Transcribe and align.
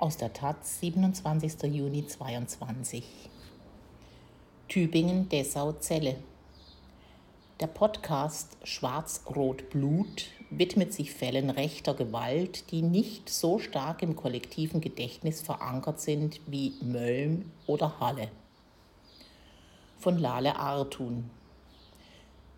Aus 0.00 0.16
der 0.16 0.32
Taz, 0.32 0.80
27. 0.80 1.62
Juni 1.64 2.06
22. 2.06 3.04
Tübingen, 4.66 5.28
Dessau, 5.28 5.72
Celle. 5.72 6.16
Der 7.60 7.66
Podcast 7.66 8.56
Schwarz-Rot-Blut 8.64 10.28
widmet 10.48 10.94
sich 10.94 11.12
Fällen 11.12 11.50
rechter 11.50 11.92
Gewalt, 11.92 12.70
die 12.70 12.80
nicht 12.80 13.28
so 13.28 13.58
stark 13.58 14.02
im 14.02 14.16
kollektiven 14.16 14.80
Gedächtnis 14.80 15.42
verankert 15.42 16.00
sind 16.00 16.40
wie 16.46 16.72
Mölln 16.80 17.52
oder 17.66 18.00
Halle. 18.00 18.30
Von 19.98 20.16
Lale 20.16 20.56
Artun. 20.56 21.28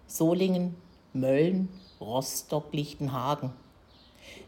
Solingen, 0.07 0.77
Mölln, 1.13 1.71
Rostock, 2.00 2.72
Lichtenhagen. 2.72 3.50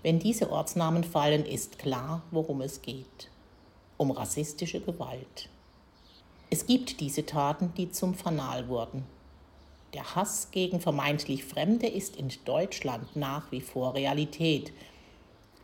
Wenn 0.03 0.19
diese 0.19 0.51
Ortsnamen 0.51 1.05
fallen, 1.05 1.45
ist 1.45 1.79
klar, 1.79 2.23
worum 2.31 2.61
es 2.61 2.83
geht. 2.83 3.31
Um 3.97 4.11
rassistische 4.11 4.81
Gewalt. 4.81 5.49
Es 6.51 6.67
gibt 6.67 7.01
diese 7.01 7.27
Taten, 7.27 7.73
die 7.77 7.91
zum 7.91 8.15
Fanal 8.15 8.69
wurden. 8.69 9.05
Der 9.95 10.15
Hass 10.15 10.51
gegen 10.51 10.81
vermeintlich 10.81 11.45
Fremde 11.45 11.87
ist 11.87 12.17
in 12.17 12.31
Deutschland 12.45 13.17
nach 13.17 13.51
wie 13.53 13.61
vor 13.61 13.95
Realität. 13.95 14.73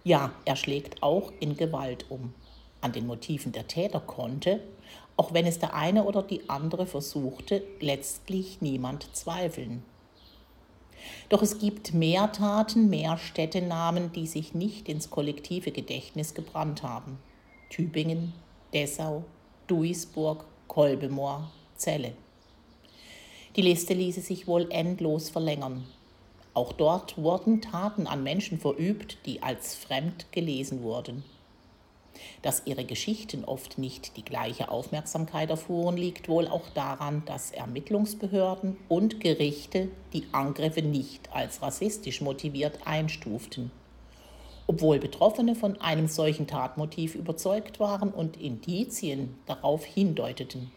Ja, 0.04 0.32
er 0.44 0.56
schlägt 0.56 1.02
auch 1.02 1.32
in 1.40 1.56
Gewalt 1.56 2.06
um. 2.10 2.32
An 2.80 2.92
den 2.92 3.06
Motiven 3.06 3.52
der 3.52 3.66
Täter 3.66 4.00
konnte, 4.00 4.60
auch 5.16 5.34
wenn 5.34 5.46
es 5.46 5.58
der 5.58 5.74
eine 5.74 6.04
oder 6.04 6.22
die 6.22 6.48
andere 6.48 6.86
versuchte, 6.86 7.62
letztlich 7.80 8.62
niemand 8.62 9.14
zweifeln. 9.14 9.82
Doch 11.30 11.42
es 11.42 11.58
gibt 11.58 11.94
mehr 11.94 12.32
Taten, 12.32 12.90
mehr 12.90 13.16
Städtenamen, 13.16 14.10
die 14.12 14.26
sich 14.26 14.52
nicht 14.52 14.88
ins 14.88 15.10
kollektive 15.10 15.70
Gedächtnis 15.70 16.34
gebrannt 16.34 16.82
haben. 16.82 17.18
Tübingen, 17.70 18.32
Dessau, 18.74 19.22
Duisburg, 19.68 20.44
Kolbemoor, 20.66 21.48
Celle. 21.76 22.14
Die 23.54 23.62
Liste 23.62 23.94
ließe 23.94 24.20
sich 24.20 24.48
wohl 24.48 24.66
endlos 24.70 25.30
verlängern. 25.30 25.84
Auch 26.52 26.72
dort 26.72 27.16
wurden 27.16 27.62
Taten 27.62 28.08
an 28.08 28.24
Menschen 28.24 28.58
verübt, 28.58 29.18
die 29.24 29.40
als 29.40 29.76
fremd 29.76 30.26
gelesen 30.32 30.82
wurden. 30.82 31.22
Dass 32.42 32.62
ihre 32.64 32.84
Geschichten 32.84 33.44
oft 33.44 33.78
nicht 33.78 34.16
die 34.16 34.24
gleiche 34.24 34.70
Aufmerksamkeit 34.70 35.50
erfuhren, 35.50 35.96
liegt 35.96 36.28
wohl 36.28 36.48
auch 36.48 36.68
daran, 36.74 37.22
dass 37.26 37.50
Ermittlungsbehörden 37.50 38.76
und 38.88 39.20
Gerichte 39.20 39.88
die 40.12 40.24
Angriffe 40.32 40.82
nicht 40.82 41.32
als 41.32 41.60
rassistisch 41.62 42.20
motiviert 42.20 42.78
einstuften. 42.86 43.70
Obwohl 44.66 44.98
Betroffene 44.98 45.54
von 45.54 45.80
einem 45.80 46.08
solchen 46.08 46.46
Tatmotiv 46.46 47.14
überzeugt 47.14 47.80
waren 47.80 48.10
und 48.10 48.40
Indizien 48.40 49.36
darauf 49.46 49.84
hindeuteten. 49.84 50.70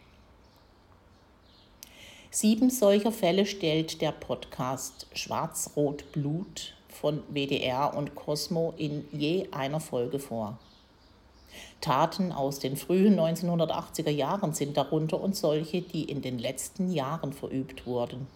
Sieben 2.36 2.68
solcher 2.68 3.12
Fälle 3.12 3.46
stellt 3.46 4.00
der 4.00 4.10
Podcast 4.10 5.06
Schwarz-Rot 5.14 6.10
Blut 6.10 6.74
von 6.88 7.22
WDR 7.28 7.96
und 7.96 8.16
Cosmo 8.16 8.74
in 8.76 9.04
je 9.12 9.46
einer 9.52 9.78
Folge 9.78 10.18
vor. 10.18 10.58
Taten 11.80 12.32
aus 12.32 12.58
den 12.58 12.76
frühen 12.76 13.18
1980er 13.18 14.10
Jahren 14.10 14.54
sind 14.54 14.76
darunter 14.76 15.20
und 15.20 15.36
solche, 15.36 15.82
die 15.82 16.04
in 16.04 16.22
den 16.22 16.38
letzten 16.38 16.90
Jahren 16.90 17.32
verübt 17.32 17.86
wurden. 17.86 18.26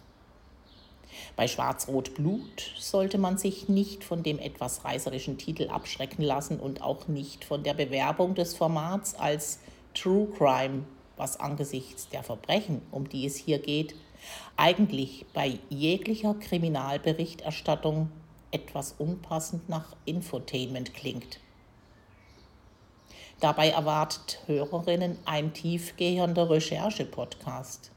Bei 1.35 1.47
Schwarz-Rot 1.47 2.15
Blut 2.15 2.73
sollte 2.77 3.17
man 3.17 3.37
sich 3.37 3.69
nicht 3.69 4.03
von 4.03 4.23
dem 4.23 4.39
etwas 4.39 4.85
reißerischen 4.85 5.37
Titel 5.37 5.69
abschrecken 5.69 6.21
lassen 6.21 6.59
und 6.59 6.81
auch 6.81 7.07
nicht 7.07 7.45
von 7.45 7.63
der 7.63 7.73
Bewerbung 7.73 8.35
des 8.35 8.55
Formats 8.55 9.15
als 9.15 9.59
True 9.93 10.27
Crime, 10.37 10.83
was 11.17 11.39
angesichts 11.39 12.09
der 12.09 12.23
Verbrechen, 12.23 12.81
um 12.91 13.09
die 13.09 13.25
es 13.25 13.35
hier 13.35 13.59
geht, 13.59 13.95
eigentlich 14.57 15.25
bei 15.33 15.59
jeglicher 15.69 16.33
Kriminalberichterstattung 16.35 18.09
etwas 18.51 18.95
unpassend 18.97 19.69
nach 19.69 19.95
Infotainment 20.05 20.93
klingt. 20.93 21.39
Dabei 23.39 23.69
erwartet 23.69 24.39
Hörerinnen 24.47 25.17
ein 25.23 25.53
tiefgehender 25.53 26.49
Recherche-Podcast. 26.49 27.89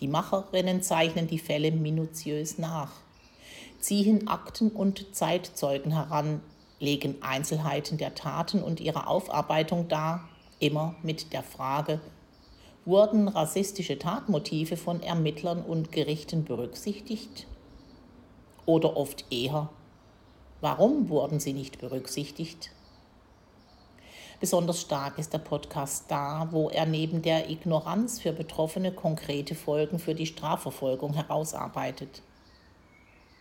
Die 0.00 0.08
Macherinnen 0.08 0.80
zeichnen 0.80 1.26
die 1.26 1.38
Fälle 1.38 1.70
minutiös 1.70 2.56
nach, 2.56 2.92
ziehen 3.78 4.26
Akten 4.26 4.70
und 4.70 5.14
Zeitzeugen 5.14 5.92
heran, 5.92 6.40
legen 6.80 7.16
Einzelheiten 7.20 7.98
der 7.98 8.14
Taten 8.14 8.62
und 8.62 8.80
ihrer 8.80 9.08
Aufarbeitung 9.08 9.88
dar, 9.88 10.26
immer 10.60 10.94
mit 11.02 11.34
der 11.34 11.42
Frage, 11.42 12.00
wurden 12.86 13.28
rassistische 13.28 13.98
Tatmotive 13.98 14.78
von 14.78 15.02
Ermittlern 15.02 15.62
und 15.62 15.92
Gerichten 15.92 16.44
berücksichtigt? 16.44 17.46
Oder 18.64 18.96
oft 18.96 19.26
eher, 19.30 19.68
warum 20.62 21.10
wurden 21.10 21.38
sie 21.38 21.52
nicht 21.52 21.80
berücksichtigt? 21.80 22.70
Besonders 24.40 24.82
stark 24.82 25.18
ist 25.18 25.32
der 25.32 25.38
Podcast 25.38 26.04
da, 26.06 26.46
wo 26.52 26.70
er 26.70 26.86
neben 26.86 27.22
der 27.22 27.50
Ignoranz 27.50 28.20
für 28.20 28.32
Betroffene 28.32 28.92
konkrete 28.92 29.56
Folgen 29.56 29.98
für 29.98 30.14
die 30.14 30.26
Strafverfolgung 30.26 31.14
herausarbeitet. 31.14 32.22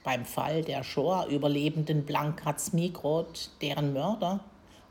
Beim 0.03 0.25
Fall 0.25 0.63
der 0.63 0.83
Shoah-Überlebenden 0.83 2.03
Blankatz 2.03 2.73
Migrot, 2.73 3.51
deren 3.61 3.93
Mörder, 3.93 4.39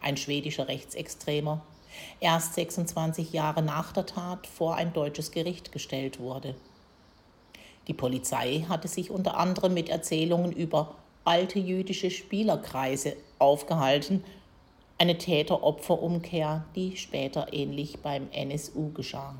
ein 0.00 0.16
schwedischer 0.16 0.68
Rechtsextremer, 0.68 1.60
erst 2.20 2.54
26 2.54 3.32
Jahre 3.32 3.62
nach 3.62 3.90
der 3.90 4.06
Tat 4.06 4.46
vor 4.46 4.76
ein 4.76 4.92
deutsches 4.92 5.32
Gericht 5.32 5.72
gestellt 5.72 6.20
wurde. 6.20 6.54
Die 7.88 7.94
Polizei 7.94 8.64
hatte 8.68 8.86
sich 8.86 9.10
unter 9.10 9.36
anderem 9.38 9.74
mit 9.74 9.88
Erzählungen 9.88 10.52
über 10.52 10.94
alte 11.24 11.58
jüdische 11.58 12.12
Spielerkreise 12.12 13.16
aufgehalten 13.40 14.22
eine 14.98 15.18
Täter-Opfer-Umkehr, 15.18 16.64
die 16.74 16.96
später 16.96 17.52
ähnlich 17.52 17.98
beim 18.00 18.28
NSU 18.32 18.92
geschah. 18.92 19.34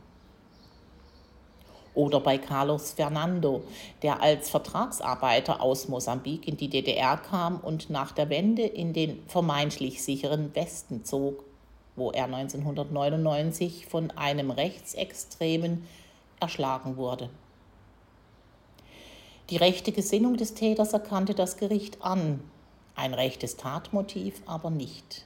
Oder 1.95 2.21
bei 2.21 2.37
Carlos 2.37 2.93
Fernando, 2.93 3.63
der 4.03 4.21
als 4.21 4.51
Vertragsarbeiter 4.51 5.63
aus 5.63 5.89
Mosambik 5.89 6.47
in 6.47 6.59
die 6.59 6.69
DDR 6.69 7.17
kam 7.17 7.59
und 7.59 7.89
nach 7.89 8.13
der 8.13 8.29
Wende 8.29 8.63
in 8.63 8.93
den 8.93 9.23
vermeintlich 9.29 10.03
sicheren 10.03 10.55
Westen 10.55 11.07
zog, 11.07 11.45
wo 11.97 12.11
er 12.11 12.25
1999 12.25 13.87
von 13.87 14.11
einem 14.11 14.51
Rechtsextremen 14.51 15.87
erschlagen 16.39 16.99
wurde. 16.99 17.31
Die 19.49 19.57
rechte 19.57 19.93
Gesinnung 19.93 20.37
des 20.37 20.55
Täters 20.55 20.93
erkannte 20.93 21.35
das 21.35 21.57
Gericht 21.57 22.03
an, 22.03 22.41
ein 22.95 23.15
rechtes 23.15 23.57
Tatmotiv 23.57 24.43
aber 24.45 24.71
nicht. 24.71 25.26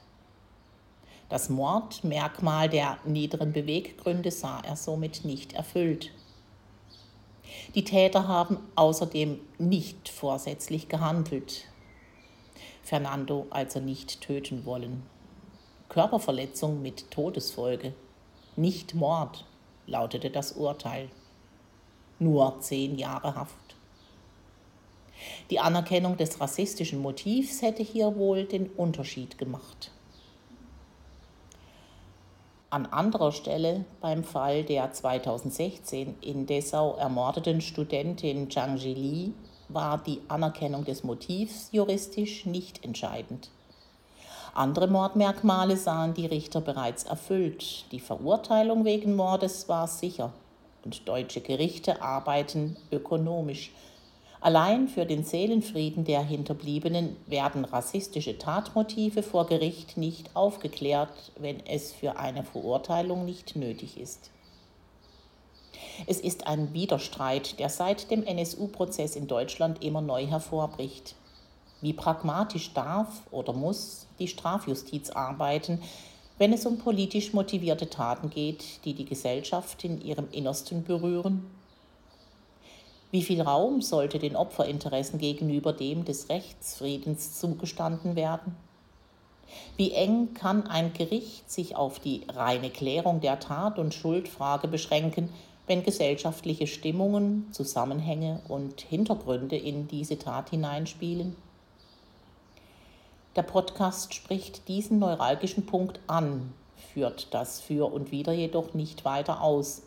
Das 1.31 1.47
Mordmerkmal 1.47 2.67
der 2.67 2.97
niederen 3.05 3.53
Beweggründe 3.53 4.31
sah 4.31 4.59
er 4.67 4.75
somit 4.75 5.23
nicht 5.23 5.53
erfüllt. 5.53 6.11
Die 7.73 7.85
Täter 7.85 8.27
haben 8.27 8.57
außerdem 8.75 9.39
nicht 9.57 10.09
vorsätzlich 10.09 10.89
gehandelt. 10.89 11.67
Fernando 12.83 13.47
also 13.49 13.79
nicht 13.79 14.19
töten 14.19 14.65
wollen. 14.65 15.03
Körperverletzung 15.87 16.81
mit 16.81 17.09
Todesfolge. 17.11 17.93
Nicht 18.57 18.93
Mord, 18.93 19.45
lautete 19.87 20.31
das 20.31 20.51
Urteil. 20.51 21.07
Nur 22.19 22.59
zehn 22.59 22.97
Jahre 22.97 23.35
Haft. 23.35 23.77
Die 25.49 25.61
Anerkennung 25.61 26.17
des 26.17 26.41
rassistischen 26.41 26.99
Motivs 26.99 27.61
hätte 27.61 27.83
hier 27.83 28.17
wohl 28.17 28.43
den 28.43 28.67
Unterschied 28.71 29.37
gemacht. 29.37 29.91
An 32.71 32.85
anderer 32.85 33.33
Stelle 33.33 33.83
beim 33.99 34.23
Fall 34.23 34.63
der 34.63 34.93
2016 34.93 36.15
in 36.21 36.45
Dessau 36.45 36.95
ermordeten 36.95 37.59
Studentin 37.59 38.49
Zhang 38.49 38.77
Jili 38.77 39.33
war 39.67 39.97
die 39.97 40.21
Anerkennung 40.29 40.85
des 40.85 41.03
Motivs 41.03 41.67
juristisch 41.73 42.45
nicht 42.45 42.85
entscheidend. 42.85 43.49
Andere 44.53 44.87
Mordmerkmale 44.87 45.75
sahen 45.75 46.13
die 46.13 46.25
Richter 46.25 46.61
bereits 46.61 47.03
erfüllt. 47.03 47.91
Die 47.91 47.99
Verurteilung 47.99 48.85
wegen 48.85 49.17
Mordes 49.17 49.67
war 49.67 49.89
sicher 49.89 50.31
und 50.85 51.09
deutsche 51.09 51.41
Gerichte 51.41 52.01
arbeiten 52.01 52.77
ökonomisch 52.89 53.73
Allein 54.41 54.87
für 54.87 55.05
den 55.05 55.23
Seelenfrieden 55.23 56.03
der 56.03 56.23
Hinterbliebenen 56.23 57.15
werden 57.27 57.63
rassistische 57.63 58.39
Tatmotive 58.39 59.21
vor 59.21 59.45
Gericht 59.45 59.97
nicht 59.97 60.35
aufgeklärt, 60.35 61.31
wenn 61.37 61.63
es 61.67 61.93
für 61.93 62.17
eine 62.17 62.43
Verurteilung 62.43 63.23
nicht 63.23 63.55
nötig 63.55 63.99
ist. 63.99 64.31
Es 66.07 66.19
ist 66.19 66.47
ein 66.47 66.73
Widerstreit, 66.73 67.59
der 67.59 67.69
seit 67.69 68.09
dem 68.09 68.23
NSU-Prozess 68.23 69.15
in 69.15 69.27
Deutschland 69.27 69.83
immer 69.83 70.01
neu 70.01 70.25
hervorbricht. 70.25 71.13
Wie 71.81 71.93
pragmatisch 71.93 72.73
darf 72.73 73.21
oder 73.29 73.53
muss 73.53 74.07
die 74.17 74.27
Strafjustiz 74.27 75.11
arbeiten, 75.11 75.83
wenn 76.39 76.51
es 76.51 76.65
um 76.65 76.79
politisch 76.79 77.33
motivierte 77.33 77.91
Taten 77.91 78.31
geht, 78.31 78.83
die 78.85 78.95
die 78.95 79.05
Gesellschaft 79.05 79.83
in 79.83 80.01
ihrem 80.01 80.27
Innersten 80.31 80.83
berühren? 80.83 81.45
Wie 83.11 83.21
viel 83.21 83.41
Raum 83.41 83.81
sollte 83.81 84.19
den 84.19 84.37
Opferinteressen 84.37 85.19
gegenüber 85.19 85.73
dem 85.73 86.05
des 86.05 86.29
Rechtsfriedens 86.29 87.37
zugestanden 87.37 88.15
werden? 88.15 88.55
Wie 89.75 89.91
eng 89.91 90.33
kann 90.33 90.67
ein 90.67 90.93
Gericht 90.93 91.51
sich 91.51 91.75
auf 91.75 91.99
die 91.99 92.21
reine 92.33 92.69
Klärung 92.69 93.19
der 93.19 93.39
Tat- 93.39 93.79
und 93.79 93.93
Schuldfrage 93.93 94.69
beschränken, 94.69 95.29
wenn 95.67 95.83
gesellschaftliche 95.83 96.67
Stimmungen, 96.67 97.47
Zusammenhänge 97.51 98.41
und 98.47 98.79
Hintergründe 98.79 99.57
in 99.57 99.89
diese 99.89 100.17
Tat 100.17 100.49
hineinspielen? 100.49 101.35
Der 103.35 103.43
Podcast 103.43 104.13
spricht 104.13 104.67
diesen 104.69 104.99
neuralgischen 104.99 105.65
Punkt 105.65 105.99
an, 106.07 106.53
führt 106.93 107.33
das 107.33 107.59
Für 107.59 107.91
und 107.91 108.11
Wider 108.11 108.33
jedoch 108.33 108.73
nicht 108.73 109.03
weiter 109.03 109.41
aus. 109.41 109.83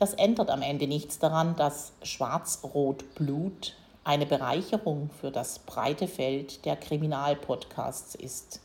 Das 0.00 0.14
ändert 0.14 0.48
am 0.48 0.62
Ende 0.62 0.86
nichts 0.86 1.18
daran, 1.18 1.56
dass 1.56 1.92
Schwarz-Rot-Blut 2.02 3.76
eine 4.02 4.24
Bereicherung 4.24 5.10
für 5.20 5.30
das 5.30 5.58
breite 5.58 6.08
Feld 6.08 6.64
der 6.64 6.76
Kriminalpodcasts 6.76 8.14
ist. 8.14 8.60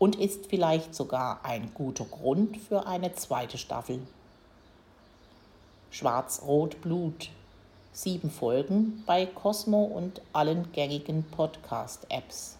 Und 0.00 0.16
ist 0.16 0.46
vielleicht 0.46 0.92
sogar 0.92 1.44
ein 1.44 1.70
guter 1.72 2.04
Grund 2.04 2.56
für 2.56 2.84
eine 2.88 3.14
zweite 3.14 3.58
Staffel. 3.58 4.00
Schwarz-Rot-Blut. 5.92 7.30
Sieben 7.92 8.28
Folgen 8.28 9.04
bei 9.06 9.26
Cosmo 9.26 9.84
und 9.84 10.20
allen 10.32 10.72
gängigen 10.72 11.22
Podcast-Apps. 11.30 12.56